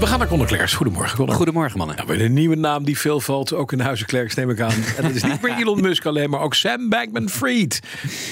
[0.00, 0.74] We gaan naar Conor Klerks.
[0.74, 1.34] Goedemorgen, Conor.
[1.34, 1.96] Goedemorgen, mannen.
[1.96, 4.60] Nou, weer een nieuwe naam die veel valt, ook in de Huizen Klerks neem ik
[4.60, 4.84] aan.
[4.96, 7.80] En dat is niet meer Elon Musk alleen, maar ook Sam Bankman-Fried.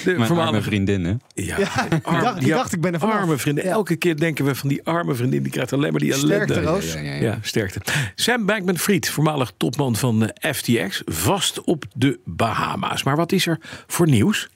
[0.05, 1.15] De Mijn arme vriendin, hè?
[1.35, 3.15] Ja, die dacht, die dacht ik ben vanaf.
[3.15, 3.65] Arme vriendin.
[3.65, 6.35] Elke keer denken we van die arme vriendin, die krijgt alleen maar die ellende.
[6.35, 6.93] Sterkte, Roos.
[6.93, 7.21] Ja, ja, ja.
[7.21, 7.81] ja, sterkte.
[8.15, 13.03] Sam Bankman-Fried, voormalig topman van eh, FTX, vast op de Bahama's.
[13.03, 14.49] Maar wat is er voor nieuws?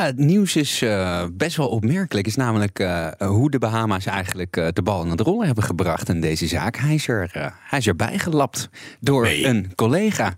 [0.00, 2.26] Ja, het nieuws is uh, best wel opmerkelijk.
[2.26, 6.08] is namelijk uh, hoe de Bahama's eigenlijk uh, de bal in het rollen hebben gebracht
[6.08, 6.76] in deze zaak.
[6.76, 8.68] Hij is, er, hij is erbij gelapt
[9.00, 9.44] door nee.
[9.46, 10.36] een collega.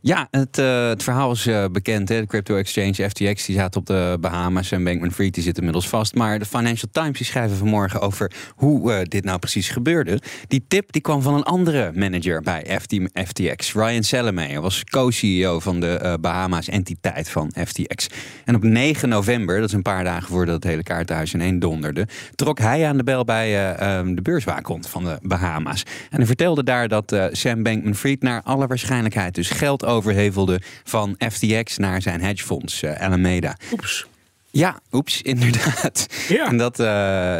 [0.00, 2.08] Ja, het, uh, het verhaal is uh, bekend.
[2.08, 2.20] Hè?
[2.20, 5.88] De crypto exchange FTX die zaten op de Bahamas en Bankman Fried die zit inmiddels
[5.88, 6.14] vast.
[6.14, 10.20] Maar de Financial Times die schrijven vanmorgen over hoe uh, dit nou precies gebeurde.
[10.46, 12.94] Die tip die kwam van een andere manager bij FT,
[13.28, 14.60] FTX, Ryan Salome.
[14.60, 18.06] Was co-CEO van de Bahamas entiteit van FTX.
[18.44, 22.06] En op 9 november, dat is een paar dagen voordat het hele kaartenhuis ineen donderde,
[22.34, 25.82] trok hij aan de bel bij um, de beurswaakhond van de Bahama's.
[26.10, 31.14] En hij vertelde daar dat Sam Bankman Fried naar alle waarschijnlijkheid dus geld overhevelde van
[31.30, 33.56] FTX naar zijn hedgefonds uh, Alameda.
[33.72, 34.06] Oeps.
[34.50, 36.06] Ja, oeps, inderdaad.
[36.28, 36.46] Ja.
[36.46, 36.86] En dat, uh,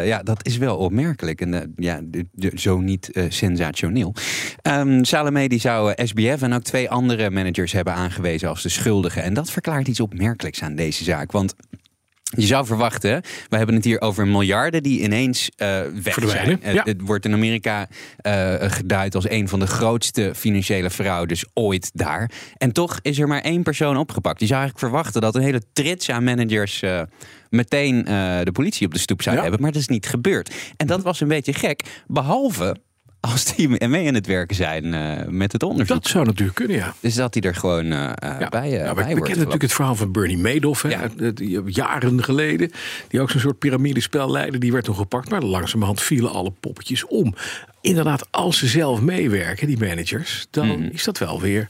[0.07, 1.41] ja, dat is wel opmerkelijk.
[1.41, 4.15] En uh, ja, de, de, zo niet uh, sensationeel.
[4.63, 9.23] Um, Salome die zou SBF en ook twee andere managers hebben aangewezen als de schuldigen.
[9.23, 11.33] En dat verklaart iets opmerkelijks aan deze zaak.
[11.33, 11.55] Want
[12.41, 15.69] je zou verwachten, we hebben het hier over miljarden die ineens uh,
[16.03, 16.75] weg Verdwijnen, zijn.
[16.75, 16.83] ja.
[16.84, 17.89] Het wordt in Amerika
[18.27, 22.31] uh, geduid als een van de grootste financiële fraudes ooit daar.
[22.56, 24.41] En toch is er maar één persoon opgepakt.
[24.41, 27.00] Je zou eigenlijk verwachten dat een hele trits aan managers uh,
[27.50, 28.05] meteen
[28.44, 29.48] de politie op de stoep zouden Ja.
[29.50, 29.66] hebben.
[29.66, 30.55] Maar dat is niet gebeurd.
[30.77, 32.77] En dat was een beetje gek, behalve
[33.33, 34.89] als die mee aan het werken zijn
[35.37, 35.97] met het onderzoek.
[35.97, 36.95] Dat zou natuurlijk kunnen, ja.
[37.01, 38.49] Dus dat hij er gewoon uh, ja.
[38.49, 39.05] bij, uh, ja, we, bij we wordt.
[39.05, 41.09] kennen natuurlijk het verhaal van Bernie Madoff, hè, Ja.
[41.67, 42.71] jaren geleden.
[43.09, 44.59] Die ook zo'n soort piramidespel leidde.
[44.59, 47.34] Die werd toen gepakt, maar langzamerhand vielen alle poppetjes om.
[47.81, 51.69] Inderdaad, als ze zelf meewerken, die managers, dan is dat wel weer,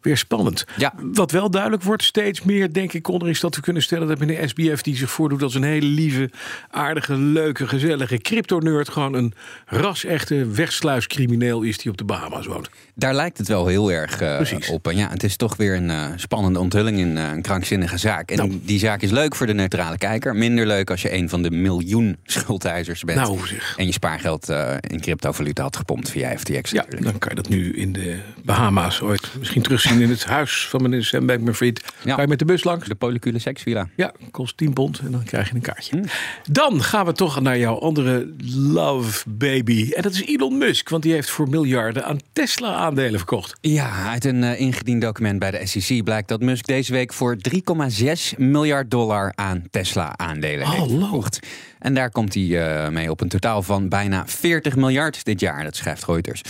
[0.00, 0.64] weer spannend.
[0.70, 0.80] Mhm.
[0.80, 0.92] Ja.
[1.12, 4.18] Wat wel duidelijk wordt steeds meer, denk ik, Conor, is dat we kunnen stellen dat
[4.18, 6.30] meneer SBF, die zich voordoet als een hele lieve,
[6.70, 9.32] aardige, leuke, gezellige crypto-nerd, gewoon een
[9.66, 12.70] ras-echte wegsluiscrimineel is die op de Bahama's woont.
[12.94, 14.68] Daar lijkt het wel heel erg uh, Precies.
[14.68, 14.88] op.
[14.88, 18.30] En ja, het is toch weer een uh, spannende onthulling in uh, een krankzinnige zaak.
[18.30, 18.60] En Nou.
[18.64, 20.36] die zaak is leuk voor de neutrale kijker.
[20.36, 23.18] Minder leuk als je een van de miljoen schuldeisers bent.
[23.18, 23.38] Nou.
[23.76, 24.48] En je spaargeld
[24.80, 25.00] in
[25.48, 26.70] cryptovaluta had gepompt via FTX.
[26.70, 27.04] Ja, natuurlijk.
[27.04, 30.82] dan kan je dat nu in de Bahama's ooit misschien terugzien in het huis van
[30.82, 31.84] meneer Sam Bankman-Fried.
[32.04, 32.14] Ja.
[32.14, 32.88] Ga je met de bus langs?
[32.88, 33.88] De polycule seksvilla.
[33.96, 35.96] Ja, kost 10 pond en dan krijg je een kaartje.
[35.96, 36.04] Hm.
[36.52, 39.90] Dan gaan we toch naar jouw andere love baby.
[39.92, 43.56] En dat is Elon Musk, want die heeft voor miljarden aan Tesla aandelen verkocht.
[43.60, 47.36] Ja, uit een uh, ingediend document bij de SEC blijkt dat Musk deze week voor
[47.36, 50.98] 3,6 miljard dollar aan Tesla-aandelen heeft Hallo.
[50.98, 51.38] verkocht.
[51.78, 55.64] En daar komt hij uh, mee op een totaal van bijna 40 miljard dit jaar,
[55.64, 56.42] dat schrijft Reuters.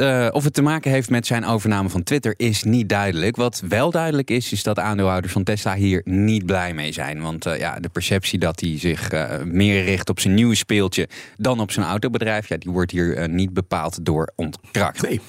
[0.00, 3.36] Uh, of het te maken heeft met zijn overname van Twitter is niet duidelijk.
[3.36, 7.22] Wat wel duidelijk is, is dat aandeelhouders van Tesla hier niet blij mee zijn.
[7.22, 9.10] Want uh, ja, de perceptie dat hij zich
[9.44, 13.52] meer richt op zijn nieuwe speeltje dan op zijn autobedrijf, ja, die wordt hier niet
[13.52, 15.02] bepaald door ontkracht.
[15.02, 15.20] Nee.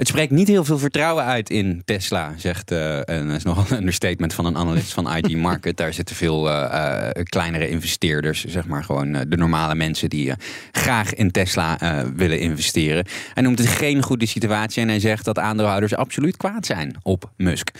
[0.00, 3.64] Het spreekt niet heel veel vertrouwen uit in Tesla, zegt uh, en dat is nogal
[3.68, 5.76] een understatement van een analist van IG Market.
[5.76, 10.32] Daar zitten veel uh, uh, kleinere investeerders, zeg maar gewoon de normale mensen die
[10.72, 11.78] graag in Tesla
[12.14, 13.06] willen investeren.
[13.34, 17.30] Hij noemt het geen goede situatie en hij zegt dat aandeelhouders absoluut kwaad zijn op
[17.36, 17.70] Musk.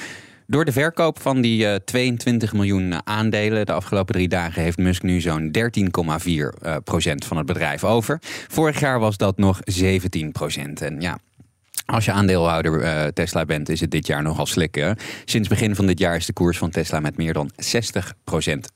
[0.46, 5.02] Door de verkoop van die uh, 22 miljoen aandelen de afgelopen drie dagen heeft Musk
[5.02, 5.62] nu zo'n 13,4
[6.26, 8.18] uh, procent van het bedrijf over.
[8.48, 10.82] Vorig jaar was dat nog 17 procent.
[10.82, 11.18] En ja,
[11.90, 14.96] als je aandeelhouder uh, Tesla bent, is het dit jaar nogal slikken.
[15.24, 17.56] Sinds begin van dit jaar is de koers van Tesla met meer dan 60%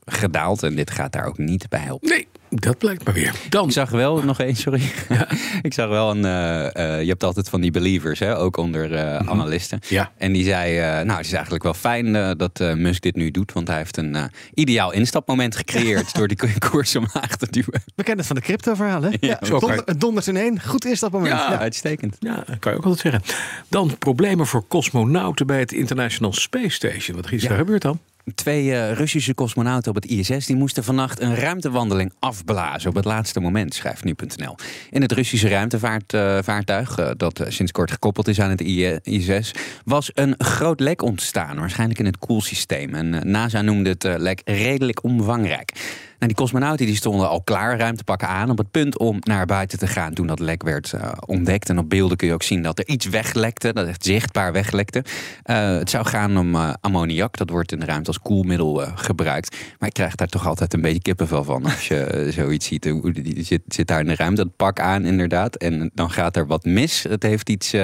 [0.04, 0.62] gedaald.
[0.62, 2.08] En dit gaat daar ook niet bij helpen.
[2.08, 2.28] Nee,
[2.60, 3.34] dat blijkt maar weer.
[3.48, 4.82] Dan Ik zag wel, nog één, sorry.
[5.08, 5.28] Ja.
[5.62, 6.24] ik zag wel een.
[6.24, 9.28] Uh, uh, je hebt altijd van die believers, hè, ook onder uh, mm -hmm.
[9.28, 9.78] analisten.
[9.88, 10.12] Ja.
[10.18, 13.52] En die zei: Nou, het is eigenlijk wel fijn uh, dat Musk dit nu doet.
[13.52, 14.24] Want hij heeft een uh,
[14.54, 16.14] ideaal instapmoment gecreëerd.
[16.18, 17.82] door die koers omlaag te duwen.
[17.94, 19.16] We kennen het van de crypto-verhalen.
[19.20, 20.60] Ja, ja, donder, het dondert in één.
[20.60, 21.32] Goed instapmoment.
[21.32, 21.58] Ja, Ja.
[21.58, 22.16] uitstekend.
[22.20, 23.22] Ja, dat kan je ook altijd zeggen.
[23.68, 27.16] Dan problemen voor cosmonauten bij het International Space Station.
[27.16, 27.48] Wat is Ja.
[27.48, 28.00] daar gebeurd dan?
[28.34, 33.04] Twee uh, Russische cosmonauten op het ISS die moesten vannacht een ruimtewandeling afblazen op het
[33.04, 34.56] laatste moment, schrijft nu.nl.
[34.90, 38.60] In het Russische ruimtevaartuig, uh, dat sinds kort gekoppeld is aan het
[39.04, 39.52] ISS,
[39.84, 42.94] was een groot lek ontstaan, waarschijnlijk in het koelsysteem.
[42.94, 45.72] En NASA noemde het lek redelijk omvangrijk.
[46.18, 49.78] Nou, die cosmonauten die stonden al klaar, ruimtepakken aan, op het punt om naar buiten
[49.78, 51.68] te gaan toen dat lek werd uh, ontdekt.
[51.68, 55.04] En op beelden kun je ook zien dat er iets weglekte, dat echt zichtbaar weglekte.
[55.44, 59.56] Uh, het zou gaan om uh, ammoniak, dat wordt in de ruimte als koelmiddel gebruikt.
[59.78, 62.84] Maar ik krijg daar toch altijd een beetje kippenvel van als je zoiets ziet.
[62.84, 66.46] Je zit, zit daar in de ruimte, dat pak aan inderdaad, en dan gaat er
[66.46, 67.02] wat mis.
[67.02, 67.74] Het heeft iets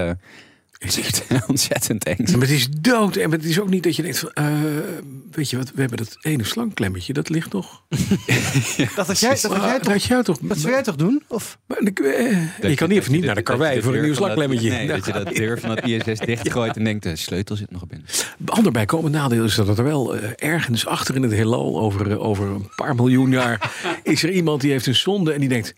[0.81, 2.23] is echt ontzettend eng.
[2.23, 3.17] Maar het is dood.
[3.17, 4.31] En het is ook niet dat je denkt van...
[4.39, 4.47] Uh,
[5.31, 7.13] weet je wat, we hebben dat ene slangklemmetje.
[7.13, 7.83] Dat ligt nog.
[8.97, 10.39] dat had jij, dat had jij, toch, dat jij toch...
[10.43, 11.23] Dat zou jij toch doen?
[11.29, 11.59] Of?
[11.67, 14.71] Maar, uh, je kan niet even niet naar de karwei voor een nieuw slangklemmetje.
[14.71, 17.03] Nee, dat je dat deur van het ISS dichtgooit en denkt...
[17.03, 18.07] de sleutel zit nog binnen.
[18.45, 21.81] Ander bijkomend nadeel is dat er wel uh, ergens achter in het heelal...
[21.81, 23.73] Over, over een paar miljoen jaar...
[24.03, 25.75] is er iemand die heeft een zonde en die denkt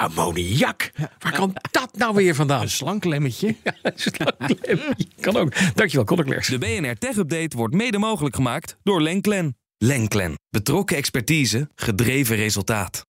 [0.00, 0.90] ammoniak.
[1.18, 2.60] Waar kan dat nou weer vandaan?
[2.60, 3.56] Een slanklemmetje.
[3.64, 5.04] Ja, een slanklemmetje.
[5.20, 5.74] Kan ook.
[5.74, 9.56] Dankjewel, Conor De BNR Tech Update wordt mede mogelijk gemaakt door Lenklen.
[9.76, 10.34] Lenklen.
[10.50, 13.08] Betrokken expertise, gedreven resultaat.